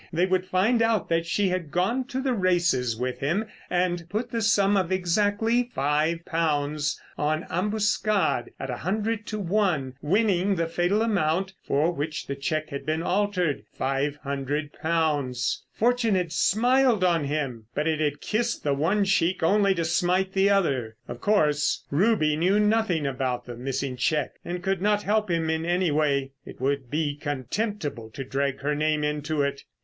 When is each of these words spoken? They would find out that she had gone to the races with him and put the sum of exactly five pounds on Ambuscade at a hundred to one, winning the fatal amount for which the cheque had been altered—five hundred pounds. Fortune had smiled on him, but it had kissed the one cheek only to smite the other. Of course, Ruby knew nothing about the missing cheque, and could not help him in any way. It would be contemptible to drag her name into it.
They 0.11 0.25
would 0.25 0.47
find 0.47 0.81
out 0.81 1.09
that 1.09 1.27
she 1.27 1.49
had 1.49 1.69
gone 1.69 2.05
to 2.05 2.21
the 2.21 2.33
races 2.33 2.97
with 2.97 3.19
him 3.19 3.45
and 3.69 4.03
put 4.09 4.31
the 4.31 4.41
sum 4.41 4.75
of 4.75 4.91
exactly 4.91 5.69
five 5.75 6.25
pounds 6.25 6.99
on 7.19 7.45
Ambuscade 7.51 8.49
at 8.59 8.71
a 8.71 8.77
hundred 8.77 9.27
to 9.27 9.37
one, 9.37 9.93
winning 10.01 10.55
the 10.55 10.65
fatal 10.65 11.03
amount 11.03 11.53
for 11.61 11.91
which 11.91 12.25
the 12.25 12.35
cheque 12.35 12.69
had 12.69 12.83
been 12.83 13.03
altered—five 13.03 14.15
hundred 14.23 14.73
pounds. 14.73 15.63
Fortune 15.71 16.15
had 16.15 16.31
smiled 16.31 17.03
on 17.03 17.25
him, 17.25 17.67
but 17.75 17.87
it 17.87 17.99
had 17.99 18.21
kissed 18.21 18.63
the 18.63 18.73
one 18.73 19.05
cheek 19.05 19.43
only 19.43 19.75
to 19.75 19.85
smite 19.85 20.33
the 20.33 20.49
other. 20.49 20.95
Of 21.07 21.21
course, 21.21 21.85
Ruby 21.91 22.35
knew 22.35 22.59
nothing 22.59 23.05
about 23.05 23.45
the 23.45 23.55
missing 23.55 23.97
cheque, 23.97 24.33
and 24.43 24.63
could 24.63 24.81
not 24.81 25.03
help 25.03 25.29
him 25.29 25.51
in 25.51 25.63
any 25.63 25.91
way. 25.91 26.31
It 26.43 26.59
would 26.59 26.89
be 26.89 27.15
contemptible 27.17 28.09
to 28.15 28.23
drag 28.23 28.61
her 28.61 28.73
name 28.73 29.03
into 29.03 29.43
it. 29.43 29.61